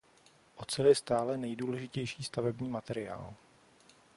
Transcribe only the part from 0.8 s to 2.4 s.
je stále nejdůležitější